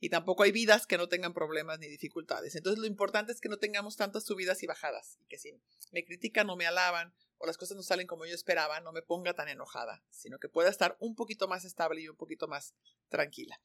[0.00, 2.54] Y tampoco hay vidas que no tengan problemas ni dificultades.
[2.54, 5.52] Entonces lo importante es que no tengamos tantas subidas y bajadas y que si
[5.92, 9.02] me critican o me alaban o las cosas no salen como yo esperaba, no me
[9.02, 12.74] ponga tan enojada, sino que pueda estar un poquito más estable y un poquito más
[13.08, 13.60] tranquila.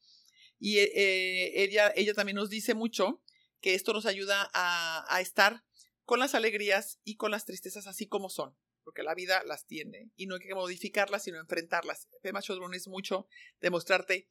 [0.60, 3.22] Y eh, eh, ella, ella también nos dice mucho
[3.62, 5.64] que esto nos ayuda a, a estar
[6.06, 10.12] con las alegrías y con las tristezas así como son, porque la vida las tiene
[10.16, 12.08] y no hay que modificarlas, sino enfrentarlas.
[12.22, 13.28] Pema Chodron es mucho
[13.62, 14.30] demostrarte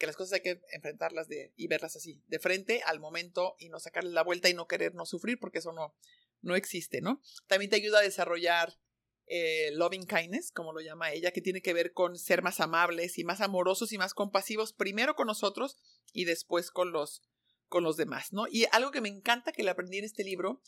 [0.00, 3.78] que las cosas hay que enfrentarlas y verlas así, de frente al momento y no
[3.78, 5.94] sacarle la vuelta y no querer no sufrir, porque eso no,
[6.40, 7.20] no existe, ¿no?
[7.46, 8.78] También te ayuda a desarrollar
[9.26, 13.18] eh, loving kindness, como lo llama ella, que tiene que ver con ser más amables
[13.18, 15.76] y más amorosos y más compasivos, primero con nosotros
[16.14, 17.22] y después con los,
[17.68, 18.46] con los demás, ¿no?
[18.50, 20.62] Y algo que me encanta que le aprendí en este libro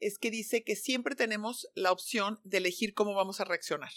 [0.00, 3.92] es que dice que siempre tenemos la opción de elegir cómo vamos a reaccionar.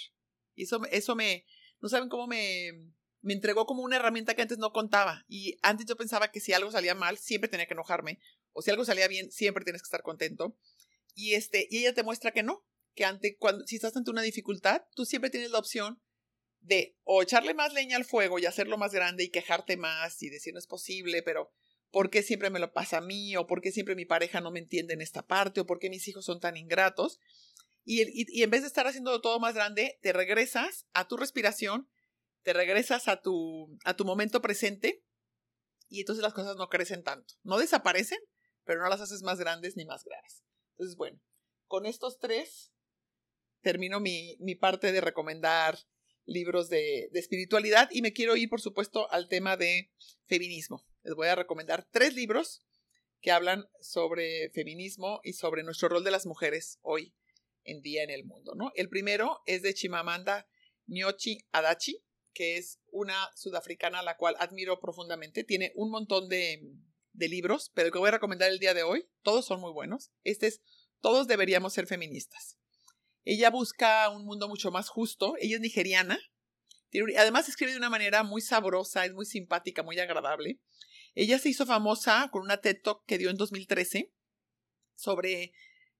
[0.54, 1.45] Y eso, eso me,
[1.80, 5.25] no saben cómo me, me entregó como una herramienta que antes no contaba.
[5.27, 8.19] Y antes yo pensaba que si algo salía mal, siempre tenía que enojarme.
[8.51, 10.57] O si algo salía bien, siempre tienes que estar contento.
[11.13, 14.21] Y, este, y ella te muestra que no, que ante, cuando, si estás ante una
[14.21, 16.01] dificultad, tú siempre tienes la opción
[16.62, 20.29] de o echarle más leña al fuego y hacerlo más grande y quejarte más y
[20.29, 21.51] decir no es posible, pero
[21.89, 23.36] ¿por qué siempre me lo pasa a mí?
[23.36, 25.62] ¿O por qué siempre mi pareja no me entiende en esta parte?
[25.62, 27.19] ¿O por qué mis hijos son tan ingratos?
[27.84, 31.89] Y, y, en vez de estar haciendo todo más grande, te regresas a tu respiración,
[32.43, 35.04] te regresas a tu, a tu momento presente
[35.89, 37.36] y entonces las cosas no crecen tanto.
[37.43, 38.19] No desaparecen,
[38.63, 40.43] pero no las haces más grandes ni más graves.
[40.71, 41.21] Entonces, bueno,
[41.67, 42.71] con estos tres
[43.62, 45.77] termino mi, mi parte de recomendar
[46.25, 49.91] libros de, de espiritualidad y me quiero ir, por supuesto, al tema de
[50.25, 52.62] feminismo les voy a recomendar tres libros
[53.21, 57.13] que hablan sobre feminismo y sobre nuestro rol de las mujeres hoy
[57.63, 58.54] en día en el mundo.
[58.56, 58.71] ¿no?
[58.75, 60.47] El primero es de Chimamanda
[60.88, 65.44] Ngozi Adachi, que es una sudafricana a la cual admiro profundamente.
[65.44, 66.62] Tiene un montón de,
[67.13, 69.72] de libros, pero el que voy a recomendar el día de hoy, todos son muy
[69.72, 70.12] buenos.
[70.24, 70.62] Este es
[71.02, 72.58] Todos deberíamos ser feministas.
[73.24, 75.36] Ella busca un mundo mucho más justo.
[75.39, 76.20] Ella es nigeriana.
[77.17, 80.60] Además escribe de una manera muy sabrosa, es muy simpática, muy agradable.
[81.15, 84.13] Ella se hizo famosa con una TED Talk que dio en 2013
[84.96, 85.54] sobre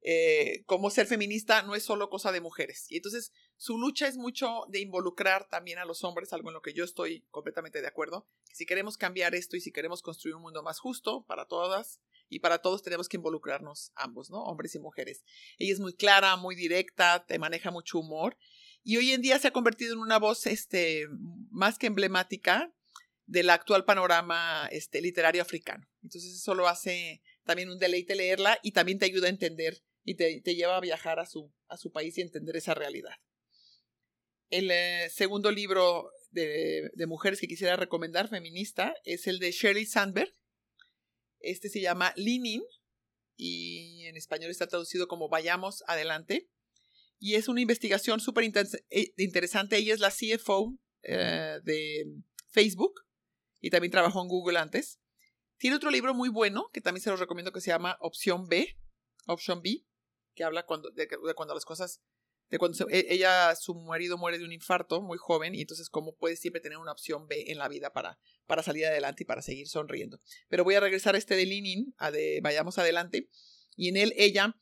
[0.04, 2.86] eh, cómo ser feminista no es solo cosa de mujeres.
[2.90, 6.62] Y entonces su lucha es mucho de involucrar también a los hombres, algo en lo
[6.62, 8.28] que yo estoy completamente de acuerdo.
[8.54, 12.40] Si queremos cambiar esto y si queremos construir un mundo más justo para todas y
[12.40, 14.44] para todos tenemos que involucrarnos ambos, ¿no?
[14.44, 15.24] Hombres y mujeres.
[15.58, 18.38] Ella es muy clara, muy directa, te maneja mucho humor
[18.84, 21.08] y hoy en día se ha convertido en una voz este,
[21.52, 22.74] más que emblemática
[23.28, 25.88] del actual panorama este, literario africano.
[26.02, 30.42] Entonces eso lo hace también un deleite leerla y también te ayuda a entender y
[30.42, 33.16] te, lleva a viajar a su, a su país y entender esa realidad.
[34.50, 39.86] El eh, segundo libro de, de, mujeres que quisiera recomendar, feminista, es el de Shirley
[39.86, 40.34] Sandberg.
[41.40, 42.64] Este se llama Leaning
[43.38, 46.50] y en español está traducido como Vayamos adelante.
[47.18, 49.78] Y es una investigación súper eh, interesante.
[49.78, 52.06] Ella es la CFO eh, de
[52.50, 53.02] Facebook
[53.62, 55.00] y también trabajó en Google antes.
[55.58, 58.76] Tiene otro libro muy bueno que también se lo recomiendo que se llama Opción B,
[59.28, 59.86] Option B,
[60.44, 62.02] habla cuando, de, cuando las cosas,
[62.50, 66.16] de cuando e, ella, su marido muere de un infarto muy joven y entonces cómo
[66.16, 69.42] puede siempre tener una opción B en la vida para, para salir adelante y para
[69.42, 70.20] seguir sonriendo.
[70.50, 73.30] Pero voy a regresar a este de Lenin, a de Vayamos Adelante,
[73.76, 74.56] y en él ella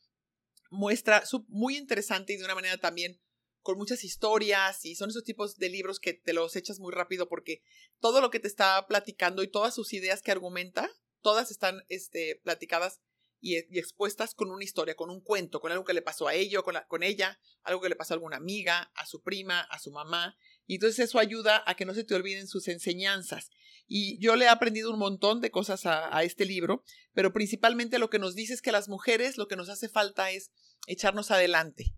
[0.70, 3.20] muestra muy interesante y de una manera también
[3.62, 7.28] con muchas historias y son esos tipos de libros que te los echas muy rápido
[7.28, 7.62] porque
[7.98, 10.88] todo lo que te está platicando y todas sus ideas que argumenta,
[11.20, 13.00] todas están este, platicadas
[13.40, 16.62] y, expuestas con una historia, con un cuento, con algo que le pasó a ello,
[16.62, 19.90] con, con ella, algo que le pasó a alguna amiga, a su prima, a su
[19.90, 20.36] mamá.
[20.66, 23.50] Y entonces eso ayuda a que no se te olviden sus enseñanzas.
[23.86, 27.98] Y yo le he aprendido un montón de cosas a, a este libro, pero principalmente
[27.98, 30.50] lo que nos dice es que las mujeres lo que nos hace falta es
[30.86, 31.94] echarnos adelante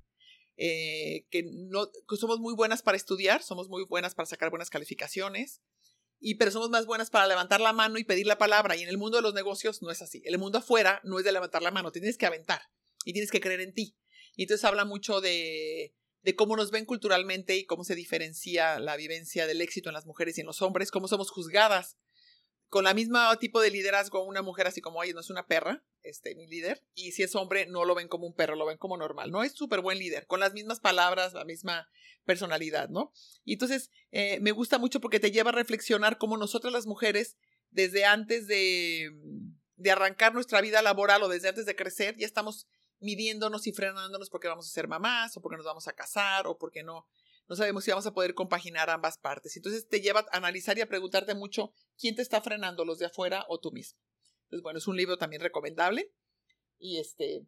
[0.57, 5.63] eh, que, no, somos muy buenas para estudiar, somos muy buenas para sacar buenas calificaciones,
[6.23, 8.77] y pero somos más buenas para levantar la mano y pedir la palabra.
[8.77, 10.23] Y en el mundo de los negocios no es así.
[10.25, 12.63] El mundo afuera no es de levantar la mano, tienes que aventar
[13.05, 13.97] y tienes que creer en ti.
[14.37, 18.97] Y entonces habla mucho de, de cómo nos ven culturalmente y cómo se diferencia la
[18.97, 21.99] vivencia del éxito en las mujeres y en los hombres, cómo somos juzgadas
[22.73, 25.85] con la misma tipo de liderazgo, una mujer así como, oye, no es una perra,
[26.03, 28.79] este, mi líder, y si es hombre, no lo ven como un perro, lo ven
[28.79, 29.43] como normal, ¿no?
[29.43, 31.91] Es súper buen líder, con las mismas palabras, la misma
[32.25, 33.13] personalidad, ¿no?
[33.45, 37.37] Y entonces, eh, me gusta mucho porque te lleva a reflexionar cómo nosotras las mujeres,
[37.69, 39.11] desde antes de,
[39.77, 42.67] de arrancar nuestra vida laboral o desde antes de crecer, ya estamos
[43.01, 46.57] midiéndonos y frenándonos porque vamos a ser mamás, o porque nos vamos a casar, o
[46.57, 47.07] porque no
[47.53, 49.59] no sabemos si vamos a poder compaginar ambas partes.
[49.59, 53.05] Entonces te lleva a analizar y a preguntarte mucho quién te está frenando, los de
[53.05, 54.01] afuera o tú mismo.
[54.45, 56.11] Entonces, bueno, es un libro también recomendable.
[56.79, 57.47] Y este,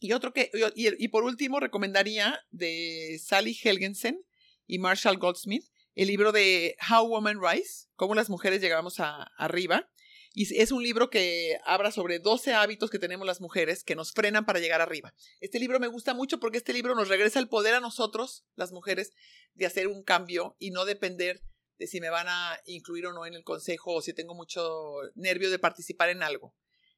[0.00, 4.20] y otro que, y, y por último, recomendaría de Sally Helgensen
[4.66, 9.88] y Marshall Goldsmith, el libro de How Women Rise, cómo las mujeres llegamos a, arriba.
[10.34, 14.12] Y es un libro que habla sobre 12 hábitos que tenemos las mujeres que nos
[14.12, 15.14] frenan para llegar arriba.
[15.40, 18.72] Este libro me gusta mucho porque este libro nos regresa el poder a nosotros, las
[18.72, 19.12] mujeres,
[19.54, 21.42] de hacer un cambio y no depender
[21.78, 25.00] de si me van a incluir o no en el consejo o si tengo mucho
[25.14, 26.54] nervio de participar en algo.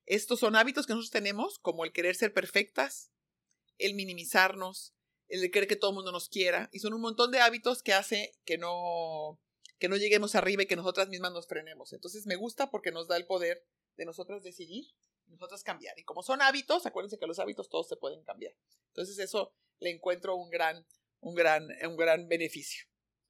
[0.07, 3.13] Estos son hábitos que nosotros tenemos, como el querer ser perfectas,
[3.79, 4.95] el minimizarnos,
[5.29, 7.83] el de querer que todo el mundo nos quiera, y son un montón de hábitos
[7.83, 9.41] que hace que no
[9.81, 11.93] que no lleguemos arriba y que nosotras mismas nos frenemos.
[11.95, 13.67] Entonces me gusta porque nos da el poder
[13.97, 14.85] de nosotras decidir,
[15.27, 15.99] nosotras cambiar.
[15.99, 18.55] Y como son hábitos, acuérdense que los hábitos todos se pueden cambiar.
[18.89, 20.87] Entonces eso le encuentro un gran,
[21.21, 22.85] un gran, un gran beneficio.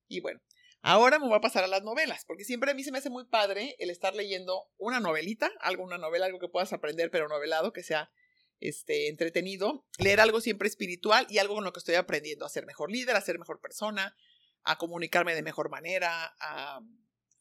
[0.09, 0.41] Y bueno,
[0.83, 3.11] ahora me voy a pasar a las novelas, porque siempre a mí se me hace
[3.11, 7.29] muy padre el estar leyendo una novelita, algo, una novela, algo que puedas aprender, pero
[7.29, 8.11] novelado, que sea
[8.59, 12.67] este, entretenido, leer algo siempre espiritual y algo con lo que estoy aprendiendo, a ser
[12.67, 14.17] mejor líder, a ser mejor persona,
[14.64, 16.81] a comunicarme de mejor manera, a,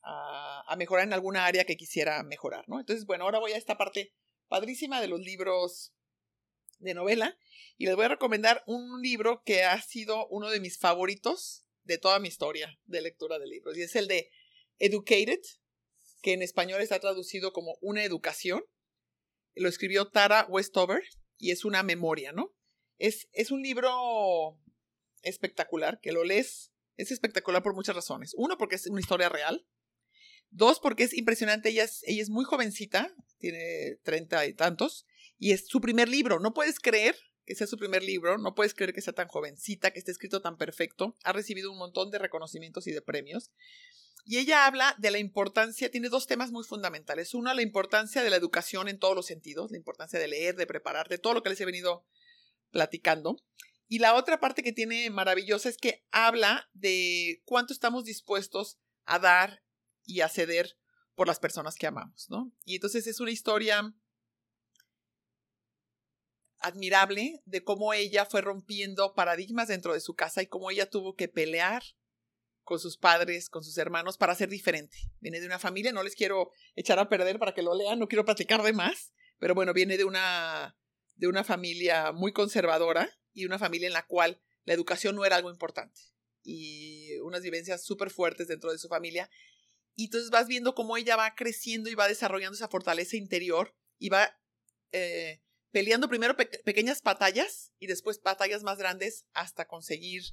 [0.02, 2.80] a, mejorar en alguna área que quisiera mejorar, ¿no?
[2.80, 4.14] Entonces, bueno, ahora voy a esta parte
[4.48, 5.94] padrísima de los libros
[6.80, 7.38] de novela
[7.78, 11.98] y les voy a recomendar un libro que ha sido uno de mis favoritos de
[11.98, 14.32] toda mi historia de lectura de libros y es el de
[14.80, 15.42] Educated,
[16.22, 18.64] que en español está traducido como Una educación.
[19.56, 21.04] Lo escribió Tara Westover
[21.38, 22.54] y es una memoria, ¿no?
[22.98, 24.58] Es, es un libro
[25.22, 28.34] espectacular que lo lees es espectacular por muchas razones.
[28.36, 29.66] Uno, porque es una historia real.
[30.52, 31.70] Dos, porque es impresionante.
[31.70, 35.06] Ella es, ella es muy jovencita, tiene treinta y tantos,
[35.38, 36.40] y es su primer libro.
[36.40, 39.92] No puedes creer que sea su primer libro, no puedes creer que sea tan jovencita,
[39.92, 41.18] que esté escrito tan perfecto.
[41.24, 43.52] Ha recibido un montón de reconocimientos y de premios.
[44.26, 47.34] Y ella habla de la importancia, tiene dos temas muy fundamentales.
[47.34, 50.68] Uno, la importancia de la educación en todos los sentidos, la importancia de leer, de
[50.68, 52.06] preparar, de todo lo que les he venido
[52.72, 53.38] platicando.
[53.92, 59.18] Y la otra parte que tiene maravillosa es que habla de cuánto estamos dispuestos a
[59.18, 59.64] dar
[60.04, 60.78] y a ceder
[61.16, 62.54] por las personas que amamos, ¿no?
[62.66, 63.94] Y entonces es una historia
[66.60, 71.16] admirable de cómo ella fue rompiendo paradigmas dentro de su casa y cómo ella tuvo
[71.16, 71.82] que pelear
[72.64, 74.98] con sus padres, con sus hermanos para ser diferente.
[75.20, 78.08] Viene de una familia, no les quiero echar a perder para que lo lean, no
[78.08, 80.78] quiero platicar de más, pero bueno, viene de una
[81.16, 85.36] de una familia muy conservadora y una familia en la cual la educación no era
[85.36, 86.02] algo importante
[86.44, 89.30] y unas vivencias súper fuertes dentro de su familia.
[89.96, 94.10] Y entonces vas viendo cómo ella va creciendo y va desarrollando esa fortaleza interior y
[94.10, 94.40] va
[94.92, 100.24] eh, peleando primero pequeñas batallas y después batallas más grandes hasta conseguir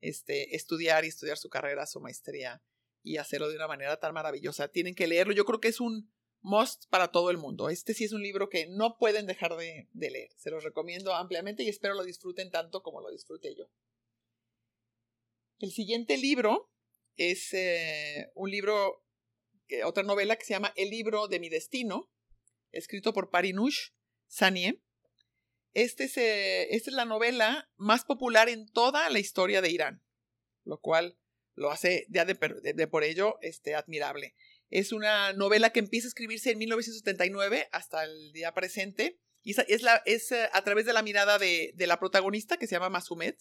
[0.00, 2.62] este, estudiar y estudiar su carrera, su maestría
[3.02, 4.68] y hacerlo de una manera tan maravillosa.
[4.68, 5.32] Tienen que leerlo.
[5.32, 7.68] Yo creo que es un, must para todo el mundo.
[7.68, 10.30] Este sí es un libro que no pueden dejar de, leer.
[10.36, 13.70] Se los recomiendo ampliamente y espero lo disfruten tanto como lo disfruté yo.
[15.58, 16.70] El siguiente libro
[17.16, 19.04] es eh, un libro,
[19.84, 22.10] otra novela que se llama El libro de mi destino,
[22.70, 23.90] escrito por Parinush
[24.28, 24.80] Sanie.
[25.74, 30.02] Este es, eh, esta es la novela más popular en toda la historia de Irán,
[30.64, 31.18] lo cual
[31.54, 32.34] lo hace ya de,
[32.74, 34.36] de por ello este, admirable.
[34.70, 39.18] Es una novela que empieza a escribirse en 1979 hasta el día presente.
[39.42, 42.66] Y es, la, es eh, a través de la mirada de, de, la protagonista, que
[42.66, 43.38] se llama Masumet.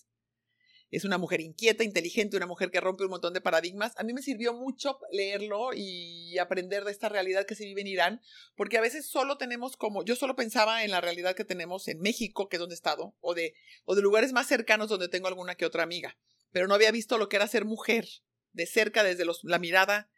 [0.89, 3.93] Es una mujer inquieta, inteligente, una mujer que rompe un montón de paradigmas.
[3.97, 7.87] A mí me sirvió mucho leerlo y aprender de esta realidad que se vive en
[7.87, 8.21] Irán,
[8.55, 11.99] porque a veces solo tenemos como, yo solo pensaba en la realidad que tenemos en
[11.99, 15.27] México, que es donde he estado, o de, o de lugares más cercanos donde tengo
[15.27, 16.17] alguna que otra amiga,
[16.51, 18.07] pero no había visto lo que era ser mujer
[18.53, 20.09] de cerca desde los, la mirada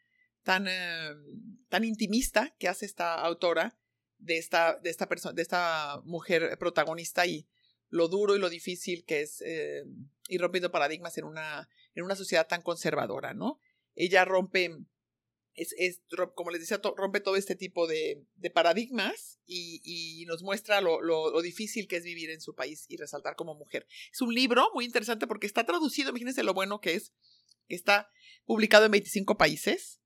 [0.50, 1.16] tan, eh,
[1.70, 3.78] tan intimista que hace esta autora
[4.18, 7.48] de esta, de esta de esta mujer protagonista y
[7.90, 9.84] lo duro y lo difícil que es eh,
[10.28, 13.60] ir rompiendo paradigmas en una, en una sociedad tan conservadora, ¿no?
[13.94, 14.76] Ella rompe,
[15.54, 16.02] es, es
[16.34, 21.00] como les decía, rompe todo este tipo de, de paradigmas y, y, nos muestra lo,
[21.00, 23.86] lo, lo, difícil que es vivir en su país y resaltar como mujer.
[24.12, 27.14] Es un libro muy interesante porque está traducido, imagínense lo bueno que es,
[27.68, 28.10] que está
[28.46, 29.99] publicado en 25 países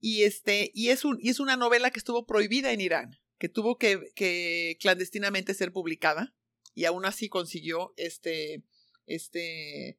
[0.00, 3.48] y, este, y, es un, y es una novela que estuvo prohibida en Irán, que
[3.48, 6.34] tuvo que, que clandestinamente ser publicada
[6.74, 8.62] y aún así consiguió este,
[9.06, 9.98] este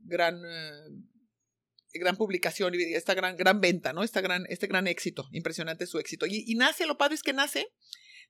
[0.00, 1.02] gran, eh,
[1.94, 4.02] gran publicación y esta gran, gran venta, ¿no?
[4.02, 6.26] Esta gran, este gran éxito, impresionante su éxito.
[6.26, 7.72] Y, nace, lo padre es que nace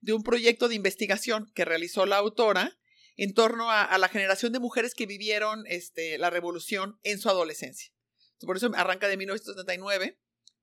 [0.01, 2.79] de un proyecto de investigación que realizó la autora
[3.17, 7.93] en torno a, la generación de mujeres que vivieron este, la revolución en su adolescencia.
[8.41, 10.19] Por eso arranca de 1979,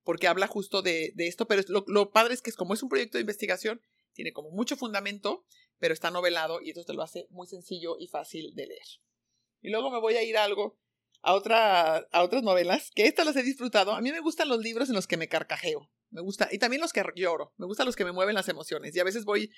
[0.09, 2.89] porque habla justo de, esto, pero lo, lo, padre es que es como es un
[2.89, 3.79] proyecto de investigación,
[4.13, 5.45] tiene como mucho fundamento,
[5.77, 8.87] pero está novelado y entonces te lo hace muy sencillo y fácil de leer.
[9.61, 10.79] Y luego me voy a ir a algo,
[11.21, 13.91] a, otra, a otras novelas, que estas las he disfrutado.
[13.91, 15.91] A mí me gustan los libros en los que me carcajeo.
[16.09, 17.53] Me gusta, y también los que lloro.
[17.57, 18.95] Me gustan los que me mueven las emociones.
[18.95, 19.51] Y a veces voy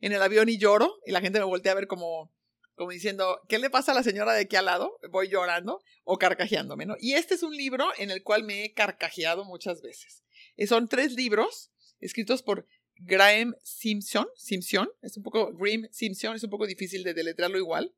[0.00, 2.32] en el avión y lloro, y la gente me voltea a ver como,
[2.78, 4.98] como diciendo, ¿qué le pasa a la señora de aquí al lado?
[5.10, 6.94] Voy llorando o carcajeándome, ¿no?
[6.98, 10.22] Y este es un libro en el cual me he carcajeado muchas veces.
[10.66, 16.50] Son tres libros escritos por Graham Simpson, Simpson, es un poco, Graham Simpson, es un
[16.50, 17.94] poco difícil de deletrearlo igual,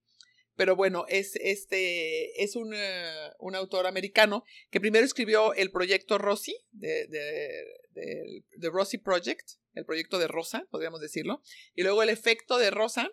[0.56, 6.18] pero bueno, es, este, es un, eh, un autor americano que primero escribió el proyecto
[6.18, 11.40] Rossi, de, de, de, Rossi Project, el proyecto de Rosa, podríamos decirlo,
[11.74, 13.10] y luego el efecto de Rosa,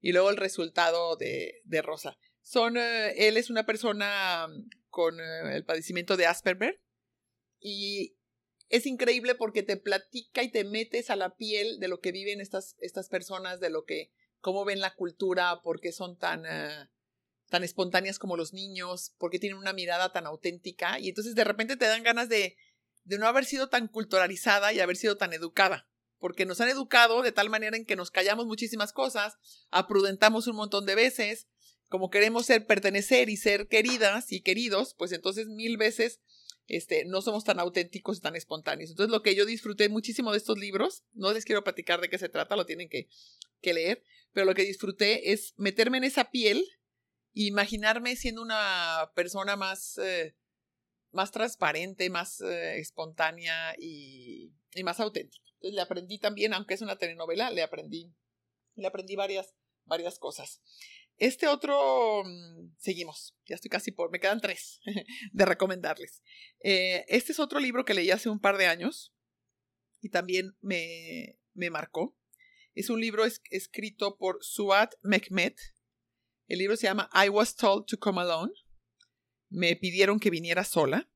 [0.00, 2.18] y luego el resultado de, de Rosa.
[2.42, 4.48] Son, eh, él es una persona
[4.88, 6.80] con eh, el padecimiento de Asperger,
[7.60, 8.16] y
[8.70, 12.40] es increíble porque te platica y te metes a la piel de lo que viven
[12.40, 16.88] estas, estas personas, de lo que, cómo ven la cultura, por qué son tan, eh,
[17.48, 20.98] tan espontáneas como los niños, por qué tienen una mirada tan auténtica.
[20.98, 22.56] Y entonces de repente te dan ganas de,
[23.04, 25.89] de no haber sido tan culturalizada y haber sido tan educada.
[26.20, 29.38] Porque nos han educado de tal manera en que nos callamos muchísimas cosas,
[29.70, 31.48] aprudentamos un montón de veces,
[31.88, 36.20] como queremos ser, pertenecer y ser queridas y queridos, pues entonces mil veces
[36.70, 38.90] este, no somos tan auténticos y tan espontáneos.
[38.90, 42.16] Entonces, lo que yo disfruté muchísimo de estos libros, no les quiero platicar de qué
[42.16, 43.08] se trata, lo tienen que,
[43.60, 46.64] que leer, pero lo que disfruté es meterme en esa piel
[47.34, 50.36] e imaginarme siendo una persona más, eh,
[51.10, 55.49] más transparente, más eh, espontánea y, y, más auténtica.
[55.60, 58.10] Entonces, le aprendí también, aunque es una telenovela, le aprendí,
[58.76, 60.62] le aprendí varias, varias cosas.
[61.18, 64.80] Este otro, mm, seguimos, ya estoy casi por, me quedan tres
[65.32, 66.22] de recomendarles.
[66.60, 69.12] Eh, este es otro libro que leí hace un par de años
[70.00, 72.16] y también me, me marcó.
[72.74, 75.58] Es un libro escrito por Suat Mehmet.
[76.46, 78.54] El libro se llama I Was Told to Come Alone.
[79.50, 81.09] Me pidieron que viniera sola.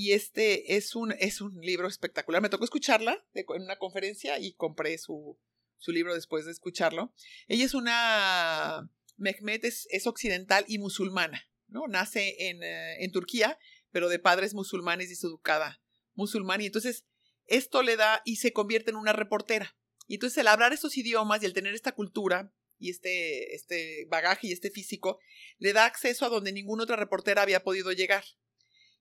[0.00, 2.40] Y este es un, es un libro espectacular.
[2.40, 5.36] Me tocó escucharla en una conferencia y compré su,
[5.76, 7.12] su libro después de escucharlo.
[7.48, 11.88] Ella es una Mehmet es, occidental y musulmana, ¿no?
[11.88, 13.58] Nace en, eh, en, Turquía,
[13.90, 15.82] pero de padres musulmanes y es educada
[16.14, 16.60] musulmán.
[16.60, 17.04] Y entonces
[17.46, 19.76] esto le da y se convierte en una reportera.
[20.06, 24.46] Y entonces el hablar estos idiomas y el tener esta cultura y este, este bagaje
[24.46, 25.18] y este físico
[25.58, 28.22] le da acceso a donde ninguna otra reportera había podido llegar.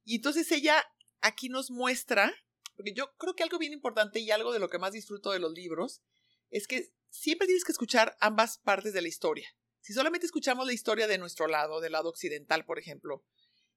[0.08, 0.82] Y entonces ella
[1.20, 2.34] aquí nos muestra,
[2.78, 5.40] porque yo creo que algo bien importante y algo de lo que más disfruto de
[5.40, 6.02] los libros
[6.50, 9.50] es que siempre tienes que escuchar ambas partes de la historia.
[9.82, 13.26] Si solamente escuchamos la historia de nuestro lado, del lado occidental, por ejemplo,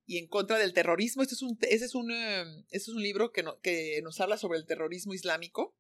[0.06, 3.44] y en contra del terrorismo, este es un, es un, em, es un libro que,
[3.60, 5.76] que nos habla sobre el terrorismo islámico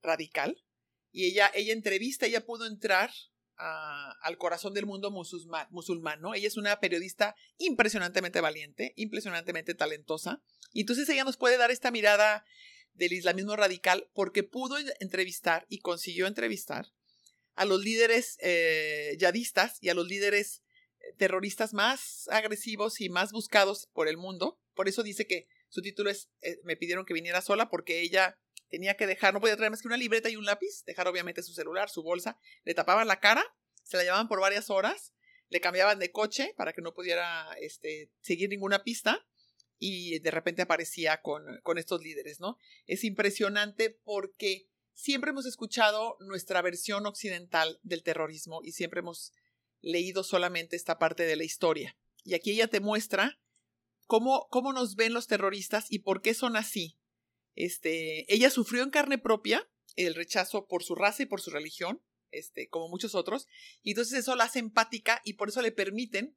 [0.00, 0.64] radical.
[1.12, 3.10] Y ella, ella entrevista, ella pudo entrar
[3.56, 6.34] al corazón del mundo musulmán, musulmán, ¿no?
[6.34, 10.42] Ella es una periodista impresionantemente valiente, impresionantemente talentosa.
[10.72, 12.44] Y entonces ella nos puede dar esta mirada
[12.94, 16.92] del islamismo radical porque pudo entrevistar y consiguió entrevistar
[17.54, 20.62] a los líderes eh, yadistas y a los líderes
[21.00, 24.60] eh, terroristas más agresivos y más buscados por el mundo.
[24.74, 28.38] Por eso dice que su título es eh, Me pidieron que viniera sola porque ella
[28.74, 31.44] tenía que dejar, no podía traer más que una libreta y un lápiz, dejar obviamente
[31.44, 33.44] su celular, su bolsa, le tapaban la cara,
[33.84, 35.14] se la llevaban por varias horas,
[35.48, 39.24] le cambiaban de coche para que no pudiera este, seguir ninguna pista
[39.78, 42.58] y de repente aparecía con, con estos líderes, ¿no?
[42.86, 49.32] Es impresionante porque siempre hemos escuchado nuestra versión occidental del terrorismo y siempre hemos
[49.82, 51.96] leído solamente esta parte de la historia.
[52.24, 53.38] Y aquí ella te muestra
[54.06, 56.98] cómo, cómo nos ven los terroristas y por qué son así.
[57.54, 62.02] Este, ella sufrió en carne propia el rechazo por su raza y por su religión,
[62.30, 63.46] este, como muchos otros,
[63.82, 66.36] y entonces eso la hace empática y por eso le permiten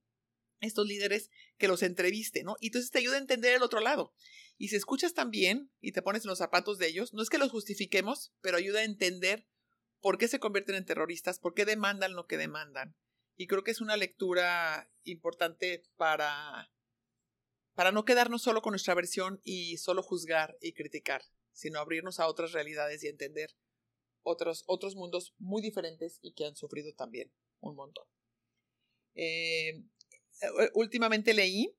[0.62, 2.56] estos líderes que los entrevisten, ¿no?
[2.60, 4.14] Y entonces te ayuda a entender el otro lado.
[4.58, 7.38] Y si escuchas también y te pones en los zapatos de ellos, no es que
[7.38, 9.48] los justifiquemos, pero ayuda a entender
[10.02, 12.96] por qué se convierten en terroristas, por qué demandan lo que demandan.
[13.36, 16.72] Y creo que es una lectura importante para,
[17.78, 21.22] para no quedarnos solo con nuestra versión y solo juzgar y criticar,
[21.52, 23.56] sino abrirnos a otras realidades y entender
[24.24, 28.08] otros, otros mundos muy diferentes y que han sufrido también un montón.
[29.14, 29.84] Eh,
[30.74, 31.78] últimamente leí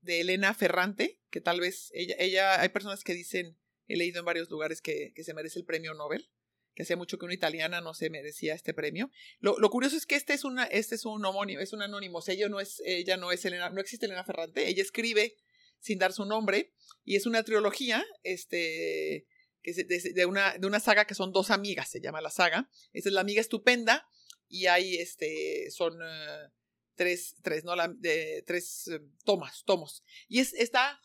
[0.00, 4.26] de Elena Ferrante, que tal vez ella, ella, hay personas que dicen, he leído en
[4.26, 6.30] varios lugares que, que se merece el premio Nobel.
[6.74, 9.10] Que hacía mucho que una italiana no se merecía este premio.
[9.40, 12.18] Lo, lo, curioso es que este es una, este es un homónimo, es un anónimo,
[12.18, 15.36] o sea, ella no es, ella no es Elena, no existe Elena Ferrante, ella escribe
[15.80, 16.72] sin dar su nombre,
[17.04, 19.26] y es una trilogía, este,
[19.62, 22.70] que de, una, de una saga que son dos amigas, se llama la saga.
[22.92, 24.08] Esa es la amiga estupenda,
[24.48, 26.48] y hay, este, son eh,
[26.94, 27.74] tres, tres, ¿no?
[27.74, 30.04] La, de, tres eh, tomas, tomos.
[30.28, 31.00] Y es, está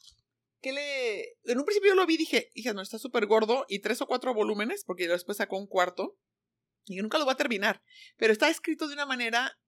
[0.62, 1.38] que le...
[1.44, 4.02] En un principio yo lo vi y dije, hija, no, está súper gordo y tres
[4.02, 6.18] o cuatro volúmenes, porque después sacó un cuarto
[6.86, 7.84] y nunca lo va a terminar.
[8.18, 9.60] Pero está escrito de una manera...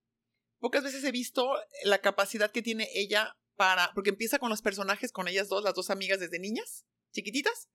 [0.60, 3.92] Pocas veces he visto la capacidad que tiene ella para...
[3.94, 7.70] Porque empieza con los personajes, con ellas dos, las dos amigas desde niñas, chiquititas,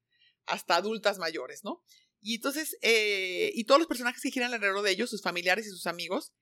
[0.47, 1.83] hasta adultas mayores, ¿no?
[2.21, 5.71] Y entonces, eh, y todos los personajes que giran alrededor de ellos, sus familiares y
[5.71, 6.33] sus amigos,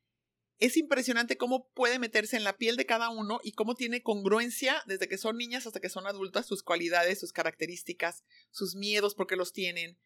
[0.58, 4.82] es impresionante cómo puede meterse en la piel de cada uno y cómo tiene congruencia
[4.86, 9.36] desde que son niñas hasta que son adultas, sus cualidades, sus características, sus miedos porque
[9.36, 9.98] los tienen,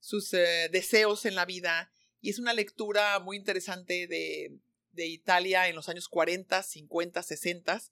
[0.00, 1.90] sus eh, deseos en la vida.
[2.20, 4.58] Y es una lectura muy interesante de,
[4.92, 7.82] de Italia en los años 40, 50, 60.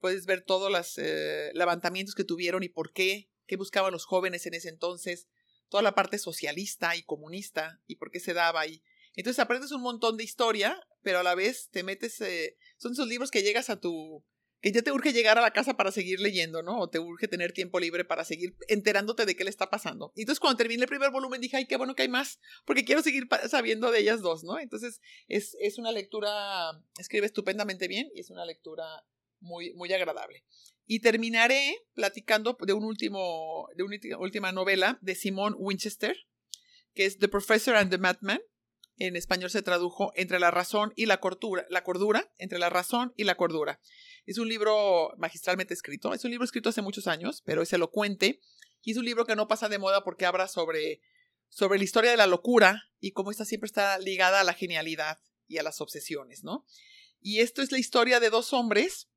[0.00, 4.46] Puedes ver todos los eh, levantamientos que tuvieron y por qué, qué buscaban los jóvenes
[4.46, 5.28] en ese entonces,
[5.68, 8.66] toda la parte socialista y comunista y por qué se daba.
[8.66, 8.82] Y
[9.14, 13.08] entonces aprendes un montón de historia pero a la vez te metes, eh, son esos
[13.08, 14.24] libros que llegas a tu,
[14.60, 16.78] que ya te urge llegar a la casa para seguir leyendo, ¿no?
[16.78, 20.12] O te urge tener tiempo libre para seguir enterándote de qué le está pasando.
[20.16, 23.02] Entonces cuando terminé el primer volumen dije, ay, qué bueno que hay más, porque quiero
[23.02, 24.58] seguir sabiendo de ellas dos, ¿no?
[24.58, 28.84] Entonces es, es una lectura, escribe estupendamente bien y es una lectura
[29.40, 30.44] muy, muy agradable.
[30.86, 36.16] Y terminaré platicando de un último, de una última novela de Simone Winchester,
[36.94, 38.40] que es The Professor and the Madman
[39.06, 43.12] en español se tradujo Entre la razón y la cordura, la cordura, entre la razón
[43.16, 43.80] y la cordura.
[44.26, 48.40] Es un libro magistralmente escrito, es un libro escrito hace muchos años, pero es elocuente
[48.82, 51.00] y es un libro que no pasa de moda porque habla sobre,
[51.48, 55.18] sobre la historia de la locura y cómo esta siempre está ligada a la genialidad
[55.48, 56.64] y a las obsesiones, ¿no?
[57.20, 59.08] Y esto es la historia de dos hombres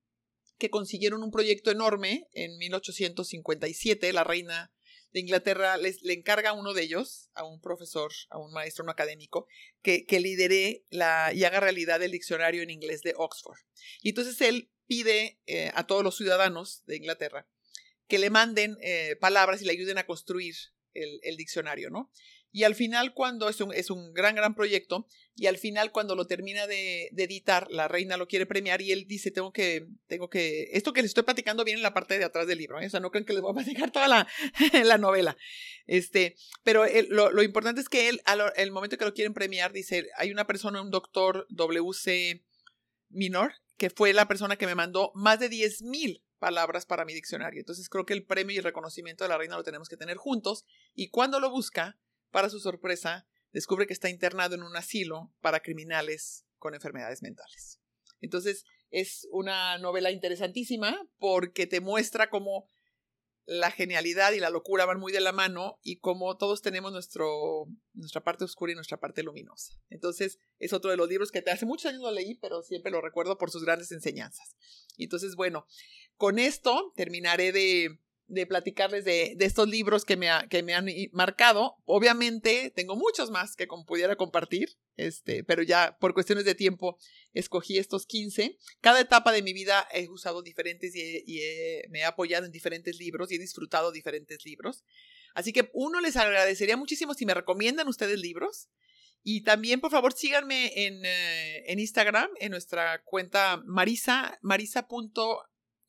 [0.57, 4.71] que consiguieron un proyecto enorme en 1857, la reina
[5.15, 8.83] de Inglaterra les, le encarga a uno de ellos, a un profesor, a un maestro,
[8.83, 9.47] un académico,
[9.81, 13.57] que, que lidere la, y haga realidad el diccionario en inglés de Oxford.
[14.01, 17.47] Y entonces él pide eh, a todos los ciudadanos de Inglaterra
[18.09, 20.53] que le manden eh, palabras y le ayuden a construir
[20.93, 22.11] el, el diccionario, ¿no?
[22.55, 26.15] Y al final, cuando es un, es un gran, gran proyecto, y al final, cuando
[26.15, 30.29] lo termina de, editar, la reina lo quiere premiar y él dice, tengo que, tengo
[30.29, 32.85] que, esto que les estoy platicando viene en la parte de atrás del libro, ¿eh?
[32.85, 34.25] o sea, no creen que les voy a platicar toda la,
[34.85, 35.35] la novela.
[35.85, 39.73] Este, pero lo, lo, importante es que él, al el momento que lo quieren premiar,
[39.73, 42.41] dice, hay una persona, un doctor WC
[43.09, 47.59] Minor, que fue la persona que me mandó más de 10.000 palabras para mi diccionario.
[47.59, 50.15] Entonces creo que el premio y el reconocimiento de la reina lo tenemos que tener
[50.15, 50.63] juntos.
[50.93, 51.97] Y cuando lo busca,
[52.35, 57.79] para su sorpresa, descubre que está internado en un asilo para criminales con enfermedades mentales.
[58.19, 62.67] Entonces, es una novela interesantísima porque te muestra cómo
[63.45, 67.67] la genialidad y la locura van muy de la mano y cómo todos tenemos nuestro,
[67.93, 69.79] nuestra parte oscura y nuestra parte luminosa.
[69.89, 72.99] Entonces, es otro de los libros que hace muchos años lo leí, pero siempre lo
[72.99, 74.57] recuerdo por sus grandes enseñanzas.
[74.97, 75.67] Entonces, bueno,
[76.17, 77.97] con esto terminaré de,
[78.27, 81.77] de platicarles de, de estos libros que me, que me han marcado.
[81.85, 86.97] Obviamente tengo muchos más que pudiera compartir, este, pero ya por cuestiones de tiempo
[87.33, 88.57] escogí estos 15.
[88.81, 91.41] Cada etapa de mi vida he usado diferentes y, y
[91.89, 94.83] me he apoyado en diferentes libros y he disfrutado diferentes libros.
[95.35, 98.69] Así que uno les agradecería muchísimo si me recomiendan ustedes libros.
[99.27, 104.37] Y también, por favor, síganme en, eh, en Instagram, en nuestra cuenta marisa,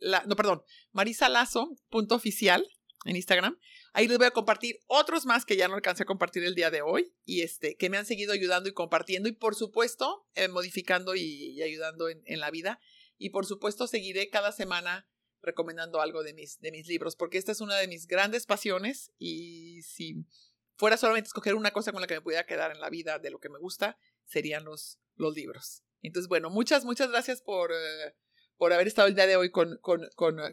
[0.00, 2.66] marisa no, perdón, marisalazo.oficial
[3.04, 3.58] en Instagram.
[3.92, 6.70] Ahí les voy a compartir otros más que ya no alcancé a compartir el día
[6.70, 10.48] de hoy y este, que me han seguido ayudando y compartiendo y por supuesto eh,
[10.48, 12.80] modificando y, ayudando en, en, la vida.
[13.16, 15.08] Y por supuesto seguiré cada semana
[15.40, 19.12] recomendando algo de mis, de mis libros porque esta es una de mis grandes pasiones
[19.18, 20.26] y si
[20.76, 23.30] fuera solamente escoger una cosa con la que me pudiera quedar en la vida de
[23.30, 25.84] lo que me gusta, serían los, los libros.
[26.02, 27.72] Entonces, bueno, muchas, muchas gracias por...
[27.72, 28.14] Eh,
[28.56, 30.00] por haber estado el día de hoy con, con,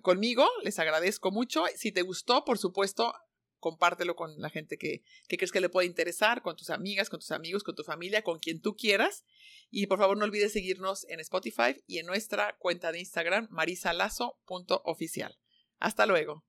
[0.02, 0.48] conmigo.
[0.64, 1.66] Les agradezco mucho.
[1.76, 3.14] Si te gustó, por supuesto,
[3.60, 7.20] compártelo con la gente que, que, crees que le puede interesar, con tus amigas, con
[7.20, 9.24] tus amigos, con tu familia, con quien tú quieras.
[9.70, 15.40] Y por favor no olvides seguirnos en Spotify y en nuestra cuenta de Instagram marisalazo.oficial.
[15.80, 16.46] Hasta luego.